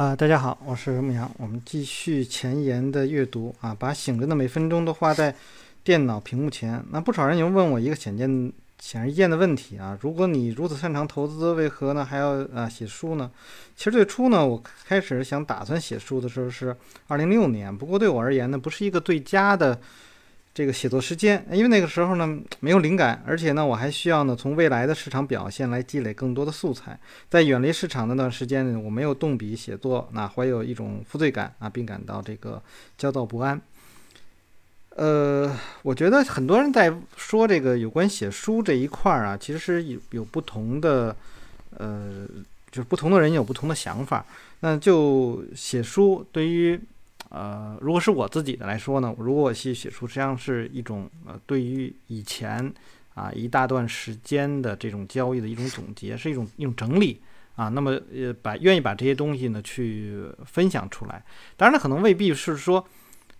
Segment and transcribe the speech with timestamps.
[0.00, 5.36] 啊，大家好，我是牧羊，我们继续前言的阅读啊，把醒着的每分钟都花在
[5.84, 6.82] 电脑屏幕前。
[6.90, 13.30] 那不少人又问我一个显见显而易见的问题啊，如果你如此擅长投资，为何呢还要啊写书呢？
[13.76, 16.74] 其实最初呢，我开始想打算写书的时候是
[17.06, 19.78] 二零零六年，不过对我而言呢，不是一个最佳的。
[20.52, 26.98] 这个写作时间，因为那个时候呢没有灵感，而且呢我还需要呢从未来的市场表现来积累更多的素材。
[27.28, 32.60] 在远离市场那段时间呢，我没有动笔写作，那怀有一种负罪感啊，并感到这个
[32.98, 33.60] 焦躁不安。
[34.96, 41.14] 呃，我觉得很多人在说这个有关写书这一块儿啊，其实是有有不同的，
[41.78, 42.26] 呃，
[42.72, 44.26] 就是不同的人有不同的想法。
[44.58, 46.78] 那就写书对于。
[47.30, 52.72] 呃，如果是我自己的来说呢，如果我去写书，实际上是一种呃，对于以前
[53.14, 57.20] 啊一大段时间的这种交易的一种总结，是一种一种整理
[57.54, 57.68] 啊。
[57.68, 61.24] 那么呃，把愿意把这些东西呢去分享出来。
[61.56, 62.84] 当然，了，可能未必是说，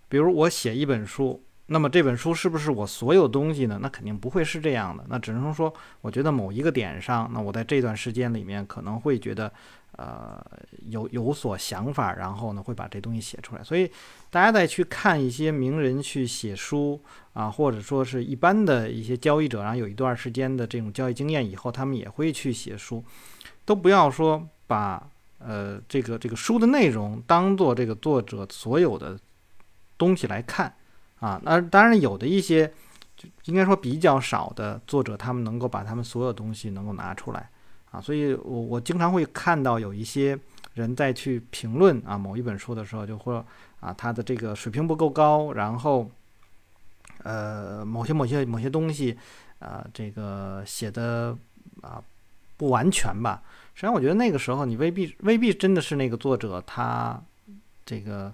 [0.09, 3.79] 比如我写一本书，那么这本书是不是我所有东西呢？
[3.81, 5.05] 那肯定不会是这样的。
[5.09, 9.53] 那只能说，我觉得某一个点上，那我在这段时间里面可能会觉得。
[9.97, 10.41] 呃，
[10.87, 13.63] 有有所想法，然后呢，会把这东西写出来。
[13.63, 13.91] 所以，
[14.31, 16.99] 大家再去看一些名人去写书
[17.35, 23.05] 啊，或者说是一般的一些交易者，然后有一段时间的这种交易经验以后，他们也会去写书。
[23.67, 25.07] 都不要说把
[25.39, 29.19] 呃这个这个书的内容当做这个作者所有的
[29.99, 30.73] 东西来看
[31.21, 31.41] 啊。
[31.45, 32.67] 那当然有的一些，
[33.17, 37.49] 就应该说比较少的作者，他们能够把他们所有东西能够拿出来。
[37.93, 40.39] 啊，所以我我经常会看到有一些
[40.75, 43.35] 人在去评论啊某一本书的时候，就会
[43.81, 46.09] 啊他的这个水平不够高，然后
[47.25, 49.19] 呃某些某些某些东西
[49.59, 51.37] 啊这个写的
[51.81, 52.01] 啊
[52.57, 53.43] 不完全吧。
[53.75, 57.21] 实际上，我觉得那个时候你未必未必真的是那个作者他
[57.85, 58.33] 这个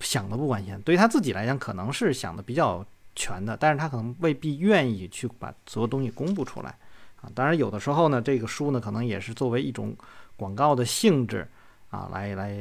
[0.00, 2.84] 想的不完全，对于他自己来讲可能是想的比较
[3.14, 6.76] 全的，但是他可能未必愿意去把所有东西公布出来
[7.22, 7.30] 啊。
[7.34, 9.96] 当然，有的时候呢，这个书呢，可能也是作为一种
[10.36, 11.48] 广告的性质
[11.90, 12.52] 啊，来来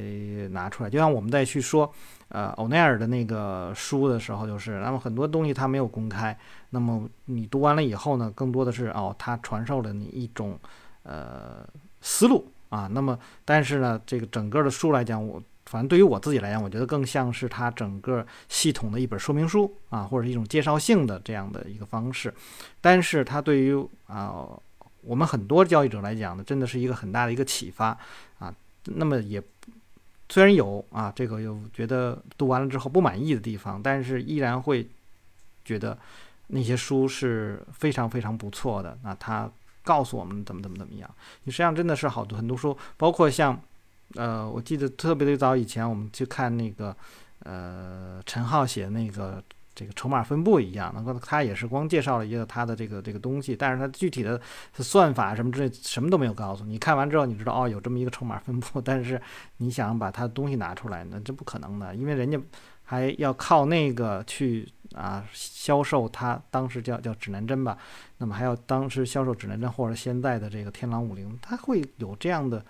[0.50, 0.90] 拿出来。
[0.90, 1.94] 就像我们在去说，
[2.30, 6.38] 呃，欧奈尔的那个书的时候，就是，那么很多东西他没有公开，
[6.69, 10.57] 那么你读完了以后呢，更多的是哦，他传授了你一种
[11.03, 11.68] 呃
[12.00, 12.88] 思路啊。
[12.92, 15.42] 那么，但是呢，这个整个的书来讲，我。
[15.66, 22.31] 反正对于我自己来讲，我觉得更像是它整个系统的一本说明书啊，或者一种介绍性的这样的一个方式。
[22.80, 23.75] 但是它对于
[24.06, 24.48] 啊
[25.02, 27.98] 我们很多交易者来讲呢，真的是一个很大的一个启发
[28.38, 28.54] 啊。
[28.84, 29.42] 那么也
[30.30, 34.88] 虽然有啊这个有觉得读完了之后不满意的地方，但是依然会
[35.64, 35.98] 觉得
[36.48, 38.96] 那些书是非常非常不错的。
[39.04, 39.50] 那他
[39.84, 41.09] 告诉我们怎么怎么怎么样，
[41.46, 43.59] 你实际上真的是好多很多书，包括像。
[44.16, 46.96] 呃，我记得特别的早以前，我们去看那个，
[47.40, 49.44] 呃，陈浩写那个
[49.74, 54.40] 这个筹码分布一样，那么他也是光介绍了一个他的这个这个东西，但是他具体的
[54.75, 56.78] 算法什么之类什么都没有告诉你。
[56.78, 59.22] 看完之后，你知道哦，有这么一个筹码分布， 但是
[59.58, 62.40] 你想把他的东西拿出来，那这不可能的，因为人家
[62.84, 67.78] 还要靠那个去啊销售他当时叫叫指南针吧，
[68.20, 72.64] 那么还要当时销售指南针或者现在的这个天狼五零，他会有这样的。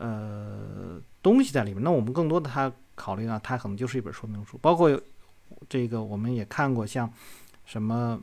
[0.00, 1.82] 呃，东西在里面。
[1.82, 4.58] 那我们更多的他考虑呢，它可能就是一本说明书。
[4.62, 4.98] 包括
[5.68, 7.12] 这个，我们也看过像
[7.66, 8.18] 什么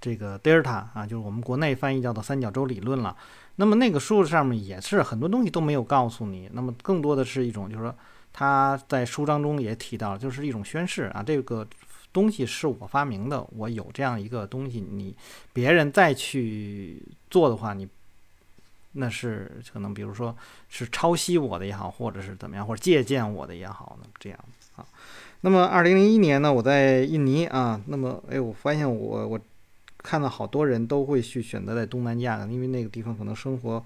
[0.00, 3.16] 这个德尔塔啊，就是我们国内翻译叫做三角洲理论了。
[3.56, 6.48] 那么那个书上面也是很多东西都没有告诉你。
[6.52, 7.92] 那么更多的是一种，就是说
[8.32, 11.66] 他在书当中也提到，就是一种宣誓啊，这个
[12.12, 15.16] 东西是我发明的，我有这样一个东西，你
[15.52, 17.88] 别人再去做的话，你。
[18.92, 20.36] 那是可能，比如说
[20.68, 24.38] 是抄袭我的也好，或者是怎么样，或者借鉴我的也好呢，这样
[24.76, 24.84] 啊。
[25.42, 29.40] 那么，二零零一年呢，我在印尼啊，那么哎，我发现我我
[29.98, 33.84] 看到好多人都会去选择在东南亚，因为那个地方可能生活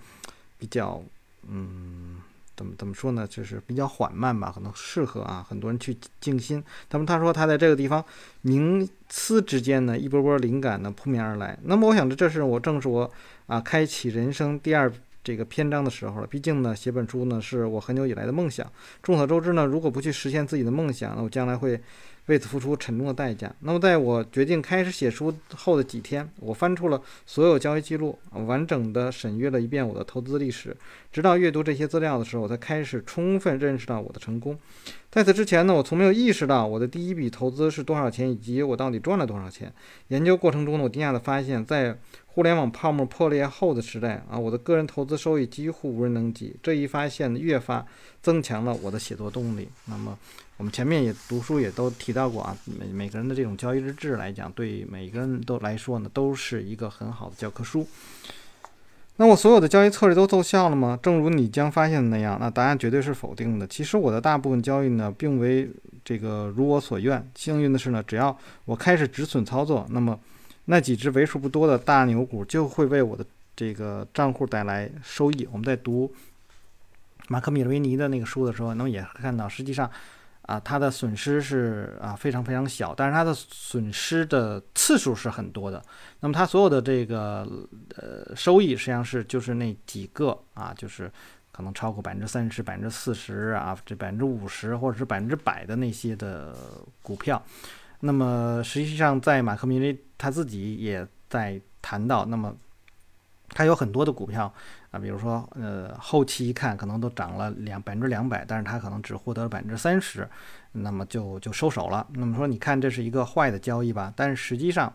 [0.59, 1.03] 比较
[1.49, 2.21] 嗯。
[2.57, 3.27] 怎么怎么说呢？
[3.27, 6.63] 就是比较缓慢吧，可能适合啊很多人去静心。
[6.91, 8.05] 那么他说他在这个地方
[8.45, 11.59] 冥思之间呢，一波波灵感呢扑面而来。
[11.65, 13.11] 那么我想着这是我正是我
[13.47, 14.93] 啊开启人生第二
[15.23, 16.27] 这个篇章的时候了。
[16.27, 18.71] 毕竟呢写本书呢是我很久以来的梦想。
[19.03, 21.81] 众所周知呢，如果不去实现自己的梦想，那我将来会。
[22.27, 23.55] 为此付出沉重的代价。
[23.61, 30.77] 那么，在我决定开始写书后的几天，我翻出了所有交易记录，完整的审阅了一遍我的投资历史。
[31.13, 34.59] 直到阅读这些资料的时候，我才开始充分认识到我的成功。
[35.11, 39.73] 在此之前呢，我从没有意识到我的第一笔投资是多少钱，以及我到底赚了多少钱。
[40.09, 46.57] 研究过程中呢，我惊讶地发现，在互联网泡沫破裂后的时代啊，我的个人投资收益几乎无人能及。
[46.61, 47.87] 这一发现越发
[48.21, 49.69] 增强了我的写作动力。
[49.85, 50.19] 那么，
[50.57, 57.87] 我们前面也读书也都提到过啊，每每个人的这种交易日志来讲，对每个人都来说呢，都是一个很好的教科书。
[59.17, 60.99] 那我所有的交易策略都奏效了吗？
[61.03, 63.67] 正如你将发现的那样，那答案绝对是否定的。
[63.67, 65.71] 其实我的大部分交易呢，并未
[66.05, 67.29] 这个如我所愿。
[67.35, 70.19] 幸运的是呢，只要我开始止损操作，那么。
[70.67, 73.23] 那几只为数不多的大牛股就会为我的
[73.55, 75.47] 这个账户带来收益。
[75.53, 76.11] 我们在读
[77.29, 79.91] 马克·米勒维尼的那个书的时候，那么也看到，实际上
[80.47, 85.83] 啊，他的损失是啊非常非常小，但是他的损失的次数是很多的。
[86.21, 87.49] 那么他所有的这个
[87.97, 91.11] 呃收益，实际上是就是那几个啊，就是
[91.51, 96.55] 可能超过百分之三十、百分之四十啊，这百分之五十或者是百分之百的那些的
[97.03, 97.43] 股票。
[98.01, 102.55] 那么实际上，在马克·米勒他自己也在谈到，那么
[103.49, 104.53] 他有很多的股票
[104.95, 110.29] 啊，比如说呃，后期一看可能都涨了两百分之两百，但是他可能只获得了百分之三十，
[110.71, 112.07] 那么就就收手了。
[112.15, 114.13] 那么说，你看这是一个坏的交易吧？
[114.15, 114.95] 但是实际上，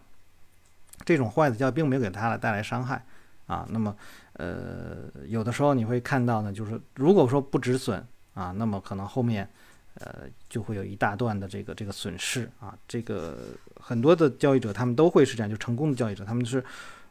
[1.04, 3.04] 这种坏的交易并没有给他带来伤害
[3.48, 3.68] 啊。
[3.70, 3.94] 那么
[4.34, 8.02] 呃，有的时候你会看到呢，就是如果说不止损
[8.34, 9.50] 啊，那么可能后面。
[9.96, 13.38] 呃，就会有一大段的这个这个损失啊，这个
[13.82, 16.64] 很多的交易者他们都会是这样，就成功的交易者他们是，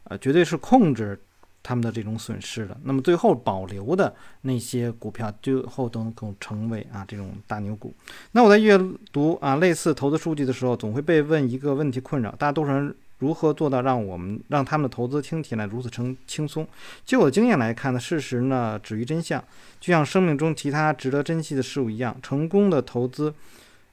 [0.05, 1.21] 呃，绝对是控制
[1.61, 2.77] 他们的这种损失的。
[2.83, 7.93] 那么最后保留的那些股票，最后都能够成为啊这种大牛股。
[8.31, 8.77] 那我在阅
[9.11, 12.95] 读啊类似投资数据的时候，总会被问一个问题困扰，大多数人。
[13.19, 16.65] 如何做到让我们让他们的投资听起来如此轻轻松？
[17.03, 19.43] 就我的经验来看呢，事实呢止于真相。
[19.77, 23.33] 就像生命中其他值得珍惜的事物一样，成功的投资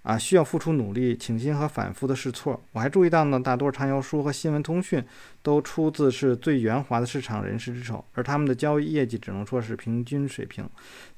[0.06, 2.62] 啊需要付出努力、倾心和反复的试错。
[2.70, 5.04] 我还注意到呢，大多畅销书和新闻通讯
[5.42, 10.64] 都出自是最圆滑的市场人士之手，而他们的交易业绩只能说是平均水平。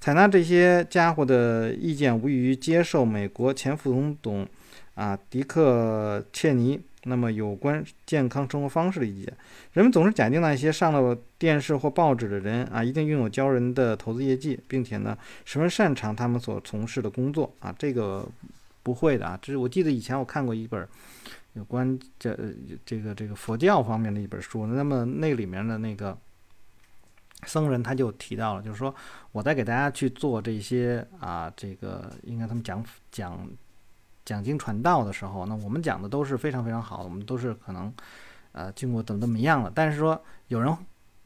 [0.01, 4.49] 采纳这些家伙的意见，无异于接受美国前副总统
[4.95, 6.81] 啊迪克切尼。
[7.05, 9.33] 那么，有关健康生活方式的意见，
[9.73, 17.75] 人们总是假定那些上了电视或报纸的人啊，一定拥有骄人的投资业绩，并且呢，十分擅长他们所从事的工作啊。
[17.79, 18.29] 这个
[18.89, 19.39] 不会的啊。
[19.43, 20.89] 这是我记得以前我看过一本
[21.53, 22.35] 有关这
[22.87, 26.17] 这个这个佛教方面的一本书，那么那里面的那个
[27.45, 28.95] 僧人他就提到了，就是说
[29.33, 32.83] 我在给大家去做这些啊，这个应该他们讲
[33.13, 33.47] 讲。
[34.29, 37.91] 讲经传道的时候，那我们讲的都是非常非常好的，我们都是可能，
[38.53, 39.73] 呃，经过怎么怎么样了。
[39.75, 40.71] 但是说有人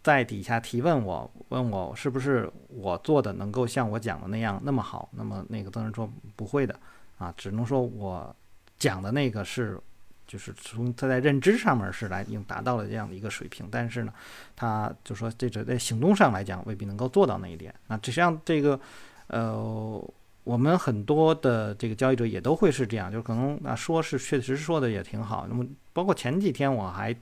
[0.05, 5.09] 在底下提问我，问我是不是我做的能够像我讲的那样那么好？
[5.17, 6.79] 那么那个僧人说不会的，
[7.23, 8.35] 啊，只能说我
[8.79, 9.79] 讲的那个是，
[10.27, 14.13] 就是从他在认知上面是来已经达到了这样的一个水平，但是呢，
[14.57, 17.75] 他就说这个在行动上来讲未必能够做到那一点。
[17.87, 18.81] 那实际上这个，
[19.29, 20.13] 呃。
[20.45, 25.47] 我们很多的这个交易者也都会是这样，就可能啊说是确实说的也挺好。
[25.49, 27.15] 那么包括前几天我还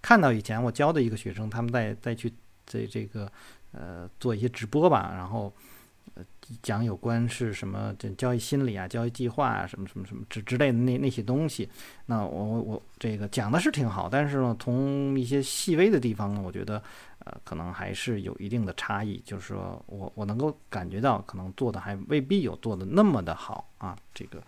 [0.00, 2.32] 看到以前我教的一个学生，他们在再去
[2.64, 3.28] 这这个
[3.72, 5.52] 呃做一些直播吧，然后
[6.62, 11.68] 讲有关是什么这交易心理啊、交易计划啊什么什么什么之之类的那那些东西。
[12.06, 16.82] 那我我我这个讲的是挺好，但是呢，从一些细微的地方呢，我觉得。
[17.22, 23.94] 呃，可能还是有一定的差异，就是说我我能够感觉到，可能做的还未必有做的那么的好啊。
[24.14, 24.42] 这个，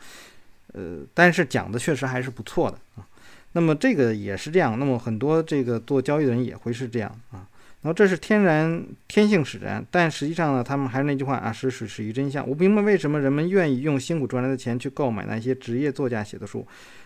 [0.73, 3.07] 呃，但是讲的确实还是不错的啊。
[3.53, 7.47] 那么这个也是这样，那么很多这个做交易的人也会是这样啊。
[7.83, 12.49] 然后这是天然天性使然，但实际上呢，他们还是那句话啊，是是始于真相。
[12.49, 16.65] 我不明白为什么人们愿意用辛苦赚来的钱去购买那些职业作家写的书。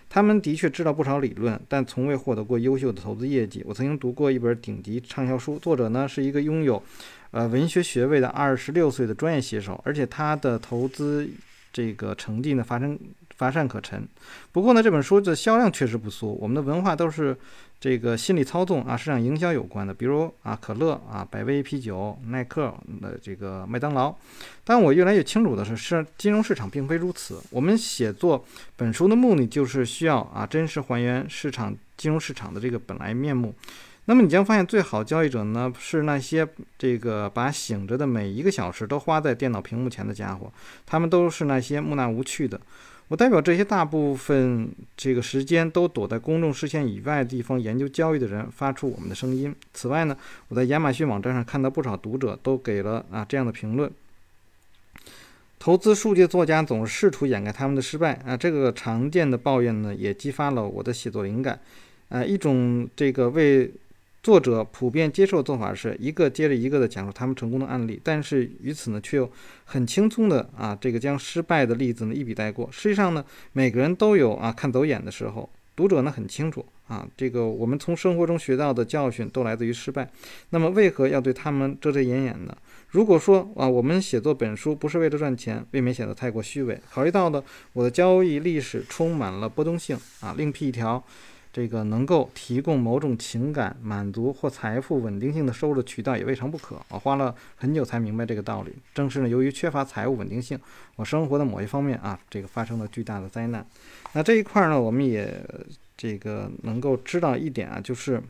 [0.08, 3.62] 他们的确知道不少理论，但从未获得过优秀的投资业绩。
[3.66, 6.82] 我曾经读过一本顶级畅销书，作者呢是一个拥有，
[7.30, 11.28] 呃文学学位的二十六岁的专业写手，而且他的投资
[11.72, 12.98] 这个成绩呢发生。
[13.36, 14.06] 乏善可陈。
[14.52, 16.36] 不过呢，这本书的销量确实不俗。
[16.40, 17.36] 我们的文化都是
[17.78, 24.14] 这个心理操纵啊，市场营销有关的，比如啊，可乐啊，百威啤酒，耐克的这个麦当劳。
[24.64, 27.40] 但我越来越清楚的是，是金融市场并非如此。
[27.50, 28.44] 我们写作
[28.76, 33.54] 本书的目的就是需要啊，真实还原市场金融市场的这个本来面目。
[34.08, 36.46] 那么你将发现，最好交易者呢，是那些
[36.78, 40.50] 这个把醒着的每一个小时都花在电脑屏幕前的家伙。
[40.86, 42.60] 他们都是那些木讷无趣的。
[43.08, 49.54] 我代表这些大部分这个时间都躲在公众视线以外的地方研究交易的人发出我们的声音。
[49.72, 50.16] 此外呢，
[50.48, 53.88] 我在亚马逊网站上看到不少读者都给了啊这样的评论：
[55.60, 58.36] 投资数据作家总是试图掩盖他们的失败啊。
[58.36, 61.60] 这个常见的抱怨呢，也激发了我的写作灵感。
[62.08, 63.70] 呃，一种这个为
[64.26, 69.30] 作者普遍接受的做法是一个接着一个的讲述他们成功的案例，但是于此呢，却又
[69.64, 72.68] 很轻松的啊，这个将失败的例子呢一笔带过。
[72.72, 75.48] 实际上呢，每个人都有啊看走眼的时候。
[75.76, 80.10] 读者呢很清楚啊，这个我们从生活中学到的教训都来自于失败。
[80.50, 82.56] 那么为何要对他们遮遮掩掩呢？
[82.88, 86.76] 如果说啊，我们写作本书不是为了赚钱，未免显得太过虚伪。
[86.90, 91.00] 考虑到的我的交易历史充满了波动性啊，另辟一条。
[91.56, 96.78] 这个能够提供某种情感满足或财富稳定性的收入渠道也未尝不可。
[96.90, 98.74] 我花了很久才明白这个道理。
[98.92, 100.60] 正是呢，由于缺乏财务稳定性，
[100.96, 103.66] 我生活的某一方面啊，这个发生了巨大的灾难。
[104.12, 105.42] 那这一块呢，我们也
[105.96, 108.22] 这个能够知道一点啊，就是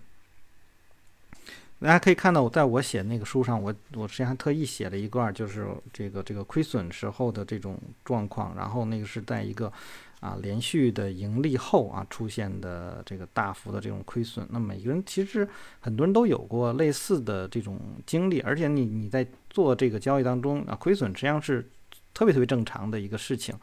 [1.81, 8.55] 大家可以看到，我在我写那个书上，我我实际上特意写了一段，就是这个这个亏损时候的这种状况。
[8.57, 9.73] 然后那个是在一个。
[10.21, 15.47] 啊，连续的盈利后啊，出现的这个大幅的这种亏损，那每个人其实
[15.79, 21.71] 很多人都有过类似的这种经历，而且你你在做这个交易当中啊，亏损实际上是
[22.15, 23.55] 特别特别正常的一个事情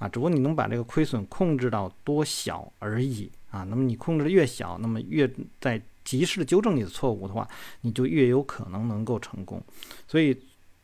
[0.00, 3.62] 啊，只不过你能把这个亏损控制到多小而已啊。
[3.62, 7.48] 那么你控制的越小，那么越在及时的纠正你的错误的话，
[7.82, 9.62] 你就越有可能能够成功。
[10.08, 10.36] 所以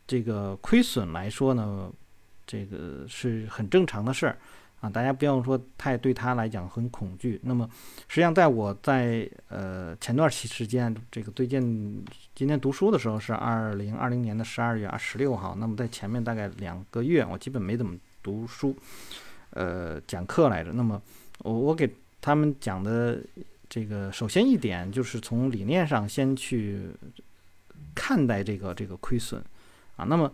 [0.06, 1.90] 这个亏损来说呢，
[2.47, 4.38] 这个是很正常的事儿。
[4.78, 7.40] 啊，大家不要说太对他来讲很恐惧。
[7.42, 7.68] 那么，
[8.06, 12.04] 实际上在我在呃前段期时间，这个最近
[12.35, 15.56] 今天读书的时候是二零二零年的十二月二十六号。
[15.59, 18.76] 那么在前面大概两个月，我基本没怎么读书，
[19.50, 20.73] 呃，讲课来着。
[20.73, 21.02] 那么
[21.38, 21.90] 我我给
[22.21, 23.18] 他们讲的
[23.69, 26.89] 这个，首先一点就是从理念上先去
[27.95, 29.43] 看待这个这个亏损
[29.97, 30.05] 啊。
[30.05, 30.33] 那么，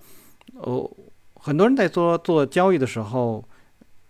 [0.54, 0.90] 哦，
[1.34, 3.44] 很多人在做做交易的时候。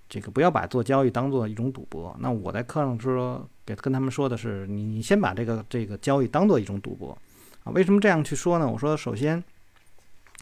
[0.08, 2.14] 这个不要把做交易当做一种赌博。
[2.20, 7.16] 那我在课上说，给跟他们说的是，你你先把这个这个交易当做一种赌博
[7.64, 7.72] 啊。
[7.72, 8.70] 为什么这样去说呢？
[8.70, 9.42] 我说，首先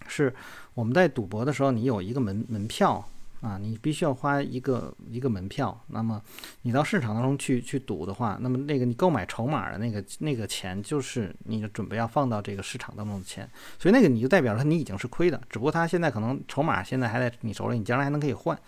[0.09, 0.35] 是
[0.75, 3.09] 我们在赌博的时候，你有一个门门票。
[3.41, 5.79] 啊，你必须要花一个一个门票。
[5.87, 6.23] 那么
[6.61, 13.49] 你到市场当中去去赌的话，那么那个你购买筹码的那个那个钱，就是你准备要放到这个市场当中的钱。
[13.79, 18.59] 所以那个你就代表着你已经是亏的，只不过它现在可能筹码现在还在你手里，你将来还能可以换。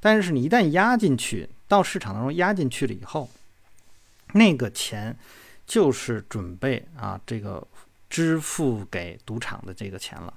[0.00, 3.28] 但是你一旦压进去到市场当中压进去了以后，
[4.32, 5.14] 那个钱
[5.66, 7.62] 就是准备啊这个
[8.08, 10.32] 支付给赌场的这个钱了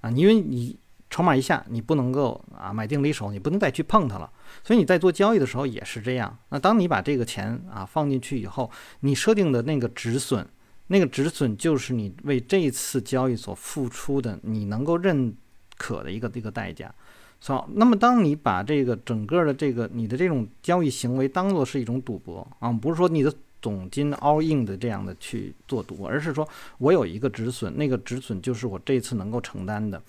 [0.00, 0.76] 啊，因为你。
[1.10, 4.30] 筹码一下，你不能够啊买定离手，你不能再去碰它了。
[4.62, 6.36] 所以你在做交易的时候也是这样。
[6.50, 10.46] 那当你把这个钱啊放进去以后，你设定的那个止损，
[10.88, 15.34] 那个止损就是你为这一次交易所付出的，你能够认
[15.76, 16.94] 可的一个一个代价。
[17.40, 26.46] 好，那么当你把这个整个的这个你的这种交易行为当做是一种赌博啊，不是说你的总金 all in 的这样的去做赌，而是说
[26.78, 30.02] 我有一个止损，那个止损就是我这次能够承担的。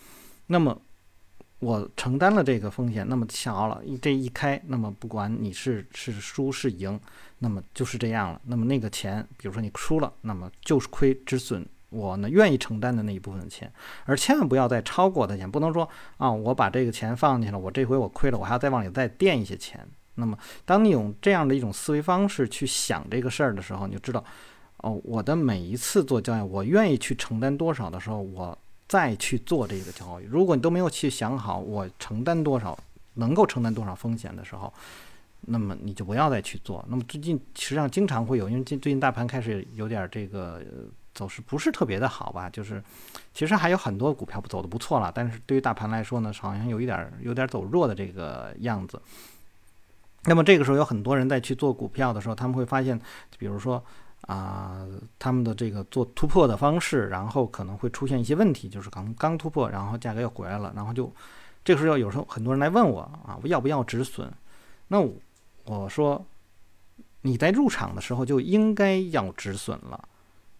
[0.48, 0.75] 那么
[1.60, 6.98] 我承担了这个风险，那么巧了，这一开，那么不管你是是输是赢，
[7.39, 8.39] 那么就是这样了。
[8.46, 13.70] 那么那个钱，比如说你输了，那么就是亏止损，我呢愿意承担的那一部分钱，
[14.06, 19.86] 而千万不要再超过的钱，不能说啊，我把这个钱放进去了，我这回我亏了，我还要再往里再垫一些钱。
[20.16, 24.24] 那么当你用这样的一种思维方式去想这个事儿的时候，你就知道，
[24.78, 28.58] 哦，我的每一次做交易，我愿意去承担多少的时候，我。
[28.89, 32.75] 再去做这个交易，如果你都没有去想好我承担多少，
[33.13, 34.74] 能够承担多少风险的时候，
[35.41, 36.84] 那么你就不要再去做。
[36.89, 40.60] 那么最近实际上经常会有，因为最最近大盘开始有点这个
[41.13, 42.84] 走势不是特别的好吧，就是
[43.31, 49.00] 其实还有很多股票走的不错了，但是对于大盘来说呢，好像有一点有点走弱的这个样子。
[50.24, 53.00] 那么这个时候有很多人在去做股票的时候，他们会发现，
[53.38, 53.84] 比如说。
[54.22, 54.86] 啊，
[55.18, 61.12] 他们的这个做突破的方式，然后可能会出现一些问题，就是刚刚突破，然后价格又回来了，然后就
[61.64, 64.32] 这个时候有时候很多人来问我啊，我要不要止损？
[64.88, 65.00] 那
[65.66, 66.24] 我说
[67.22, 70.10] 你在入场的时候就应该要止损了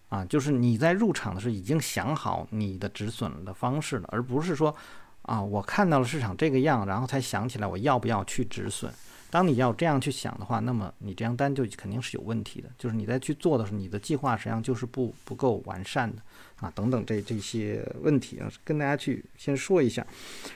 [0.08, 4.74] 啊，就是你在入场的时候已经想好你的止损的方式了，而不是说
[5.22, 8.92] 啊，我看到了市场这个样，然后才想起来我要不要去止损。
[9.30, 12.68] 当你要这样去想的话，那么你这张单就肯定是有问题的。
[12.76, 16.20] 就是你在去做的时候，你的计划实际上就是不不够完善的
[16.60, 20.04] 啊，等等这这些问题啊，跟大家去先说一下。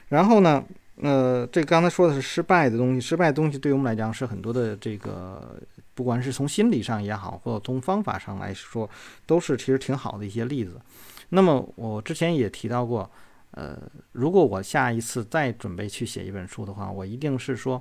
[0.09, 0.65] 然后呢，
[1.01, 5.57] 呃，这刚才说的是失败的东西，失败的东西对于我们来讲是很多的这个，
[5.95, 8.91] 不管是从心理上也好，或者从方法上来说，
[9.25, 10.81] 都是其实挺好的一些例子。
[11.29, 13.09] 那么我之前也提到过，
[13.53, 13.79] 呃，
[14.11, 17.81] 如果我下一次再准备去写一本书的话，我一定是说。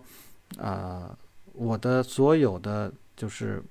[0.57, 1.17] 呃，
[1.53, 3.63] 我的所有的就是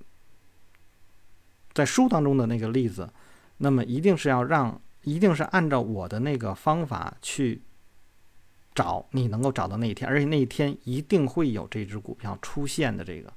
[1.72, 3.08] 在书当中的那个例子
[3.58, 7.62] 那么一定是要让，一定是按照我的那个方法去
[8.74, 13.04] 找你能够找到那一天，而且那一天一定会有这只股票出现的。
[13.04, 13.32] 这个，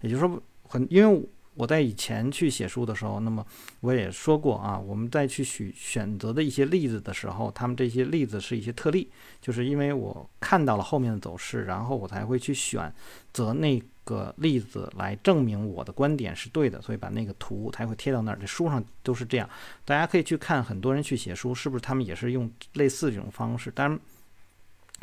[0.00, 1.28] 也就是说，很因为。
[1.56, 3.44] 我在以前去写书的时候，那么
[3.80, 9.10] 我也说过啊，我们在去选选择的一些例子的时候，他们这些例子是一些特例，
[9.40, 12.92] 就是因为我看到了后面的走势，然后我才会去选
[13.32, 18.38] 择那个例子来证明我的观点是对的，所以把那个图才会贴到那儿。
[18.38, 19.48] 这书上都是这样，
[19.86, 23.70] 大家可以去看很多人去写书，是不是他们也是用类似这种方式？
[23.70, 23.98] 当然，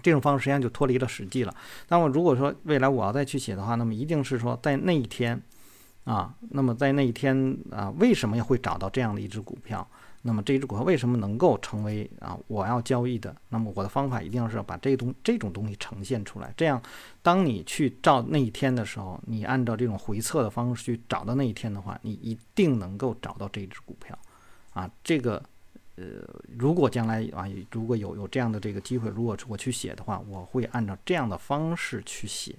[0.04, 1.56] 这种方式实际上就脱离了实际了。
[1.88, 5.42] 那我如果说未来我要再去写的话，那么一定是说在那一天。
[6.04, 9.88] 啊，那么在那一天啊，为什么会找到这样的一只股票？
[10.26, 13.36] 那么这只股票为什么能够成为啊我要交易的？
[13.50, 16.54] 那么我的方法一定要是把这东这种东西呈现出来。
[16.56, 16.82] 这样，
[17.22, 24.18] 当你去照那一天的时候，你按照这种回测的方式去找到那一天的话，你一定能够找到这只股票。
[24.72, 25.44] 啊，这个
[25.96, 26.04] 呃，
[26.58, 32.56] 如果将来啊，如果有有这样的这个机会，如果我去写的话，我会按照这样的方式去写。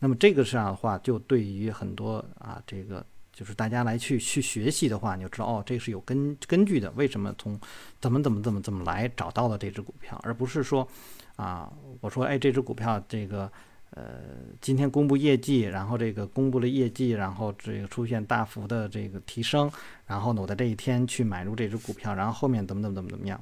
[0.00, 6.90] 那么这个这样的话，就对于很多啊，这个就是大家来去去学习的话，你就知道哦，这是有根根据的。
[6.92, 7.60] 为什么从
[8.00, 10.88] 怎么怎么怎么怎么来找到了这只股票，而不是说
[11.36, 13.52] 啊，我说哎，这只股票这个
[13.90, 14.22] 呃
[14.60, 19.70] 今天公布业绩，然后这个公布了业绩，然后这个出现大幅的这个提升，
[20.06, 23.38] 然后呢，我在这一天去买入这只股票，然后后面怎么怎么怎么怎么样。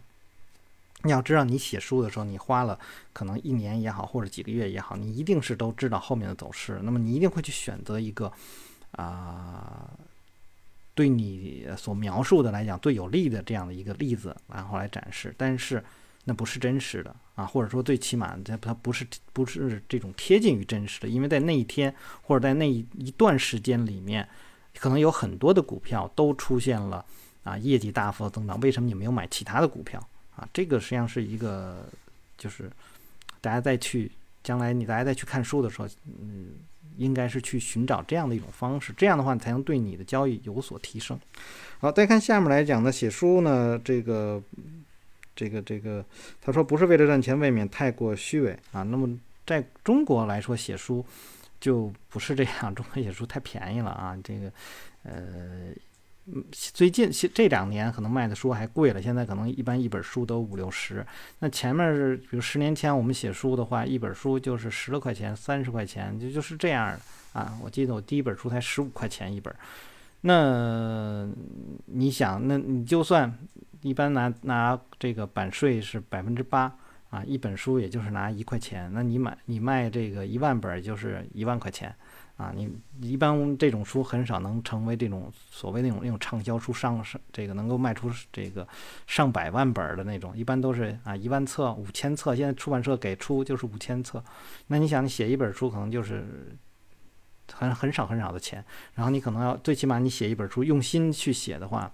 [1.02, 2.78] 你要知道，你写书的时候，你花了
[3.12, 6.80] 可能一年也好，或者几个月也好，你一定是都知道后面的走势。
[6.82, 8.32] 那么你一定会去选择一个
[8.92, 9.88] 啊，
[10.94, 15.32] 对你所描述的来讲最有利的这样的一个例子，然后来展示。
[15.38, 15.82] 但是
[16.24, 24.28] 那不是真实的啊，或者说最起码它它不是不是这种贴近于真实的，因为在那一天或者在那一一段时间里面，
[24.80, 27.04] 可能有很多的股票都出现了
[27.44, 28.58] 啊业绩大幅的增长。
[28.58, 30.04] 为什么你没有买其他的股票？
[30.38, 31.84] 啊，这个实际上是一个，
[32.36, 32.70] 就是
[33.40, 34.08] 大家再去
[34.44, 36.50] 将来你大家再去看书的时候，嗯，
[36.96, 41.18] 应该是去寻找这样的一种方式，这样的话才能对你的交易有所提升。
[41.80, 44.40] 好，再看下面来讲呢，写书呢，这个
[45.34, 46.04] 这个这个，
[46.40, 48.84] 他说不是为了赚钱，未免太过虚伪啊。
[48.84, 51.04] 那么在中国来说，写书
[51.60, 54.52] 就不是这样，中国写书太便宜了啊，这个
[55.02, 55.72] 呃。
[56.30, 61.04] 嗯，最近这两年可能卖的书还贵了，现在可能一般一本书都五六十。
[61.38, 67.00] 那前面是，比如十年前我们写书的话，一本书就是十多块钱、三十块钱，就就是这样的
[67.40, 67.58] 啊。
[67.62, 69.54] 我记得我第一本书才十五块钱一本。
[70.20, 71.26] 那
[71.86, 73.32] 你想，那你就算
[73.80, 76.70] 一般拿拿这个版税是百分之八
[77.08, 81.94] 啊，一本书也就是拿一块钱，那你买你卖这个一万本就是一万块钱。
[82.38, 82.70] 啊，你
[83.00, 88.66] 一般这种书很少能成为这种所谓那种那种畅销书，上上这个能够卖出这个
[89.08, 92.36] 上百万本的那种，一般都是啊一万册、五千册。
[92.36, 94.22] 现在出版社给出就是五千册，
[94.68, 96.24] 那你想你写一本书可能就是
[97.52, 101.90] 很很少很少的钱，然后你可能要最起码你写一本书用心去写的话，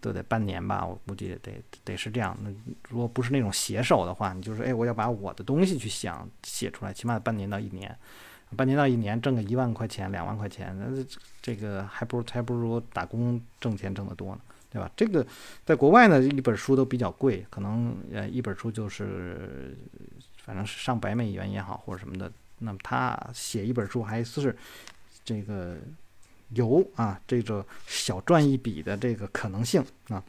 [0.00, 1.52] 都得半年吧，我估计得
[1.84, 2.36] 得是这样。
[2.42, 2.50] 那
[2.88, 7.96] 如果不是那种写手的话，你就是哎我要把我的东西去想写出来，起码半年到一年。
[8.54, 14.90] 半年到一年挣个一万块钱、两万块钱，那这这个还不如还不如打工挣钱挣得多呢，对吧？
[14.96, 15.26] 这个
[15.64, 19.76] 在国外呢，一本书都比较贵，可能呃一本书就是
[20.44, 22.30] 反正是上百美元也好或者什么的。
[22.58, 24.56] 那么他写一本书还是
[25.24, 25.76] 这个
[26.50, 30.22] 有啊这个小赚一笔的这个可能性啊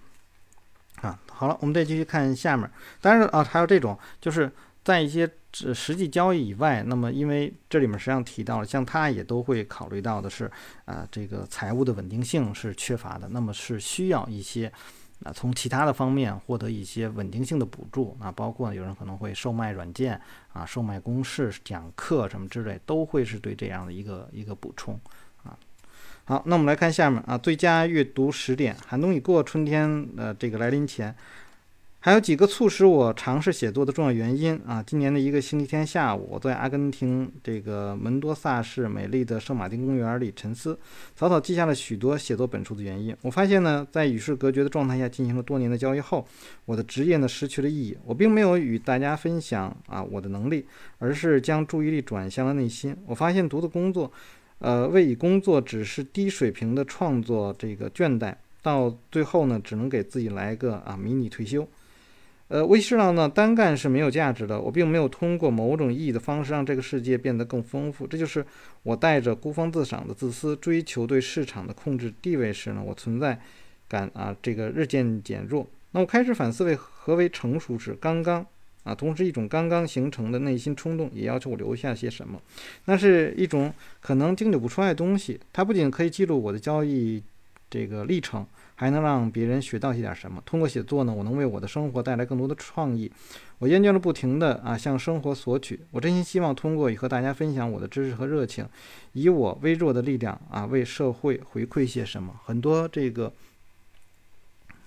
[1.02, 1.20] 啊。
[1.32, 2.70] 好了，我们再继续看下面。
[3.00, 4.52] 当然啊，还有这种就是
[4.88, 5.30] 在一些。
[5.74, 10.52] 实际交易以外，那么因为这里面实际上提到了，像他也都会考虑到的是，
[10.86, 14.72] 啊，这个财务的稳定性是缺乏的，那么是需要一些，
[15.24, 20.22] 啊，从其他的方面获得一些稳定性的补助，啊，包括有人可能会售卖软件，
[20.54, 25.00] 啊，售卖公式、讲课什么之类，都会是对这样的一个一个补充，
[25.44, 25.58] 啊，
[26.26, 31.16] 好，那我们来看下面啊，最佳阅读十点，寒冬已过，春天呃这个来临前。
[32.00, 34.82] 还有几个促使我尝试写作的重要原因啊！
[34.82, 40.78] 今年的一个星期天下午，我在阿根廷这个门多萨市美丽的圣马丁公园里沉思，
[41.16, 43.14] 草草记下了许多写作本书的原因。
[43.24, 46.26] 我发现呢，在与世隔绝的状态下进行了多年的交易后，
[46.66, 47.98] 我的职业呢失去了意义。
[48.06, 50.66] 我并没有与大家分享啊我的能力，
[51.00, 52.96] 而是将注意力转向了内心。
[53.06, 54.10] 我发现读的工作，
[54.60, 61.68] 呃，为以工作只是低水平的创作这个倦怠，到最后呢，只能给自己来个啊迷你退休。
[62.50, 64.60] 呃，我意识到呢，单干是没有价值的。
[64.60, 68.08] 我并没有通过某种意义的方式让这个世界变得更丰富。
[68.08, 68.46] 这就是
[68.84, 73.38] 我带着孤芳自赏的自私追求对市场的控制地位时呢，我存在
[73.90, 75.68] 感啊这个日渐减弱。
[75.92, 78.46] 那我开始反思为何为成熟时刚刚
[78.84, 82.42] 啊，同时一种刚刚形成的内心冲动也要求我留下些什么，
[82.86, 85.38] 那是一种可能经久不衰的东西。
[85.52, 87.22] 它不仅可以记录我的交易
[87.70, 88.46] 这个历程，
[88.78, 90.42] 还能让别人学到一点什么。
[90.46, 93.12] 通过写作呢，我能为我的生活带来更多的创意。
[93.60, 98.66] 我厌倦了不停的啊向生活索取，我真心希望通过和大家分享我的知识和热情，
[99.12, 102.40] 以我微弱的力量啊为社会回馈些什么。
[102.46, 103.34] 很多这个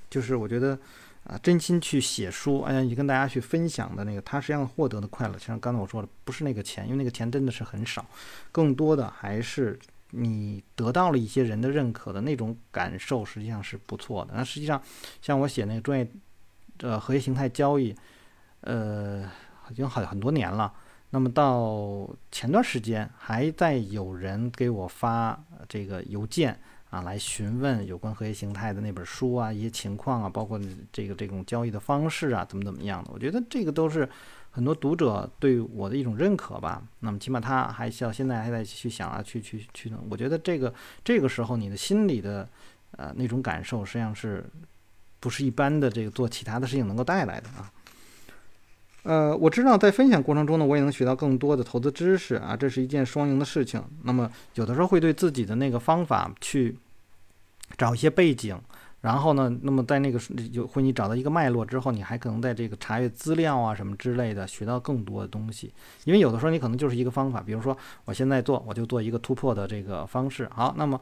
[0.09, 0.79] 就是我觉得。
[1.25, 8.05] 啊，真心去写书，哎呀，你跟大家去分享的那个，他实际上获得的快乐，像刚才我说的，不是那个钱，因为那个钱真的是很少，
[8.51, 9.79] 更多的还是
[10.11, 14.35] 你得到了一些人的认可的那种感受，实际上是不错的。
[14.37, 14.81] 那实际上，
[15.23, 16.09] 像我写那个专业
[16.79, 17.95] 的核心形态交易，
[18.63, 19.25] 呃，
[19.71, 20.73] 已经很很多年了。
[21.11, 26.59] 那么到前段时间，还在有人给我发这个邮件。
[26.91, 33.13] 啊，来询问有关核心形态的那本书啊，一些情况啊，包括这个这种交易的方式啊，怎么怎么样的？
[33.15, 34.11] 我觉得这个都是
[34.51, 36.83] 很多读者对我的一种认可吧。
[37.01, 39.99] 那么起码他还需要现在还在去想啊，去去去呢。
[40.11, 40.73] 我觉得这个
[41.05, 42.49] 这个时候你的心里的
[42.97, 44.45] 呃那种感受，实际上是
[45.21, 47.73] 不是一般的这个做其他的事情能够带来的啊？
[49.03, 53.83] 呃，我知道在分享过程中呢，我也能学到更多的投资知识啊，这是一件双赢的事情。
[54.03, 56.77] 那么有的时候会对自己的那个方法去
[57.79, 58.61] 找一些背景，
[59.01, 60.21] 然后呢，那么在那个
[60.53, 65.73] 有会你找到一个脉络之后，你还可能在这个查阅资料啊什么之类的学到更多的东西。
[66.05, 70.49] 因为有的时候你可能就是一个方法，比如说我现在做，我就做一个突破的这个方式。
[70.53, 71.01] 好，那么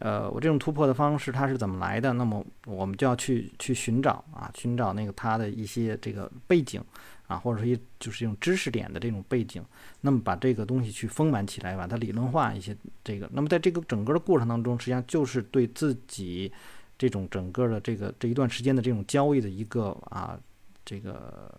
[0.00, 2.12] 呃，我这种突破的方式它是怎么来的？
[2.14, 6.82] 那么我们就要去去寻找啊，寻找那个它的一些这个背景。
[7.28, 9.60] 啊，或者说一就是用知识点的这种背景，
[10.00, 12.76] 那么把这个东西去丰满起来，把它理论化一些。
[13.02, 16.52] 这个，那么在这个整个的过程当中，实际上就是对自己
[16.98, 20.38] 这种整个的这个这一段时间的这种交易的一个啊，
[20.84, 21.52] 这个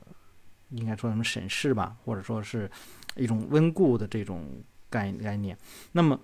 [0.69, 2.69] 应该说什么审视吧，或者说是
[3.15, 4.45] 一种温故的这种
[4.89, 5.57] 概概念。
[5.91, 6.19] 那么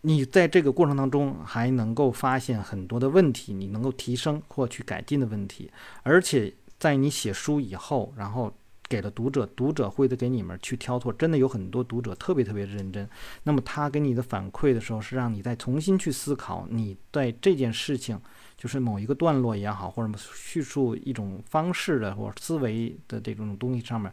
[0.00, 5.70] 你在这个过程当中还能够发现很多的问题，你能够提升或去改进的问题，
[6.02, 8.52] 而且在你写书以后，然后。
[8.90, 13.06] 给了读者，读者会的给你们去挑错，真的有很多读者特别特别认真。
[13.42, 18.18] 那么他给你的反馈的时候，是让你再重新去思考，你在这件事情，
[18.58, 24.12] 就是某一个段落也好，或者叙述一种方式的或者思维的这种东西上面，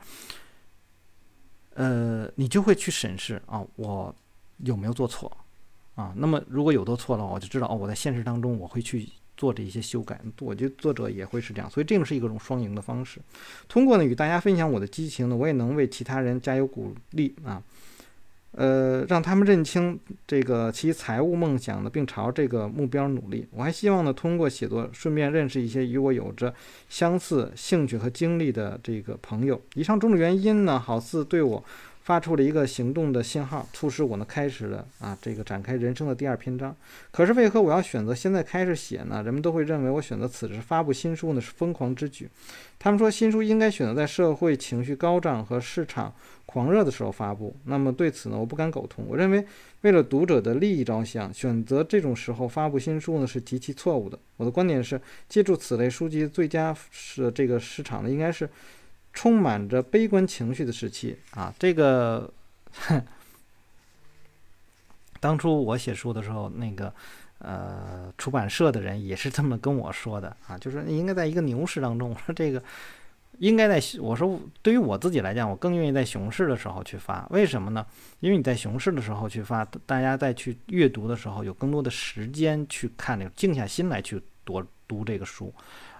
[1.73, 4.15] 呃，你就会去审视啊，我
[4.59, 5.35] 有没有做错
[5.95, 6.13] 啊？
[6.15, 9.09] 那么如果有做错了，我就知道哦，我在现实当中我会去。
[9.37, 13.19] 做这些修改，我觉得作者也会是这样，所以这个是一种双赢的方式。
[13.67, 17.61] 通过呢与大家分享我的激情呢，我也能为其他人加油鼓励啊，
[18.55, 23.45] 呃，让他们认清这个其财务梦想的，并朝这个目标努力。
[23.51, 26.53] 我还希望呢通过写作顺便认识一些与我有着
[26.89, 29.61] 相似兴趣和经历的这个朋友。
[29.75, 31.63] 以上种种原因呢，好似对我。
[32.05, 36.73] 发出了一个行动的信号，促使我呢开始了啊这个展开人生的第二篇章。
[37.09, 39.23] 可是为何我要选择现在开始写呢？
[39.23, 42.29] 人们都会认为我选择此时发布新书呢是疯狂之举。
[42.77, 46.13] 他们说新书应该选择在社会情绪高涨和市场
[46.45, 47.55] 狂热的时候发布。
[47.63, 49.07] 那么对此呢我不敢苟同。
[49.09, 49.43] 我认为
[49.81, 54.19] 为了读者的利益着想，选择这种时候发布新书呢是极其错误的。
[54.37, 58.47] 我的观点是，借助此类书籍最佳是这个市场呢应该是。
[59.15, 62.31] 充满着悲观情绪的时期啊，这个
[65.21, 66.93] 当初我写书的时候，那个
[67.39, 72.09] 呃出版社的人也是这么跟我说的啊，就是应该在一个牛市当中。
[72.09, 72.61] 我说这个
[73.39, 77.25] 应该在，我说对于我自己来讲，我更愿意在熊市的时候去发。
[77.29, 77.85] 为什么呢？
[78.19, 85.51] 因为你在熊市的时候去发，大家在去阅读的时候有更多的时间去看那个，静下心来去读读这个书，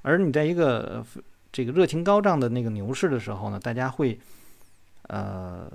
[0.01, 1.04] 而你在一个。
[1.56, 4.20] 这个热情高涨的那个牛市的时候呢，大家会，
[5.04, 5.72] 呃，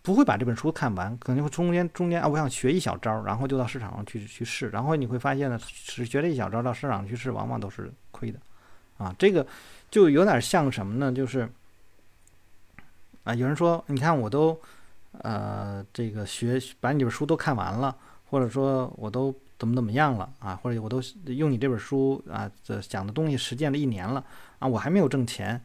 [0.00, 8.40] 不会把这本书看完，可能会中间中间啊，我想学一小招，然后就到市场上去去试，然后你会发现呢，只学了一小招到市场去试，往往都是亏的，
[8.96, 9.46] 啊，这个
[9.90, 11.12] 就有点像什么呢？
[11.12, 11.46] 就是
[13.24, 14.58] 啊，有人说，你看我都
[15.18, 17.94] 呃，这个学把你这本书都看完了，
[18.30, 19.30] 或者说我都。
[19.64, 20.54] 怎么怎么样了啊？
[20.56, 24.22] 或者我都用你这本书啊，这讲的东西实践了一年了
[24.58, 25.58] 啊，我还没有挣钱。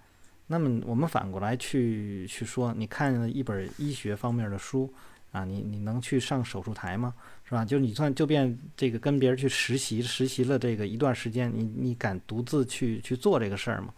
[0.48, 4.90] 那么我们反过来去去说，你看一本医学方面的书
[5.34, 7.14] 啊，你你能去上手术台吗？
[7.44, 7.66] 是吧？
[7.66, 13.94] 就你算就变这个跟别人去实习，实习了这个一段时间，你你敢独自去去做这个事儿吗？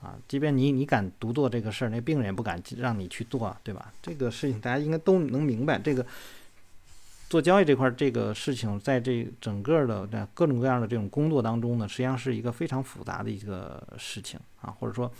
[0.00, 3.92] 啊，即便你你敢独做这个事儿，那病人也不敢让你去做，对吧？
[4.00, 6.06] 这个事情大家应该都能明白这个。
[7.32, 15.10] 做交易这块这个事情，在这整个的各种各样的这种工作当中呢，实际上是一个非常复杂的一个事情啊，或者说，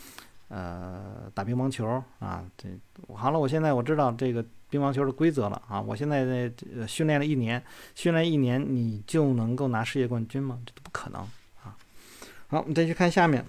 [0.49, 1.87] 呃，打乒乓球
[2.19, 2.69] 啊，这
[3.15, 7.63] 好了，我现在我知道这个乒乓球的规则了啊，我现在在训练了一年，
[7.95, 10.59] 训练一年你就能够拿世界冠军吗？
[10.67, 11.23] 这都不可能
[11.65, 11.75] 啊。
[12.49, 13.43] 好，我们再去看下面。